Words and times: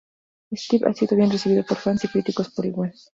Steven 0.53 0.89
ha 0.89 0.93
sido 0.95 1.15
bien 1.15 1.29
recibido 1.29 1.63
por 1.63 1.77
fans 1.77 2.05
y 2.05 2.07
críticos 2.07 2.49
por 2.49 2.65
igual. 2.65 2.91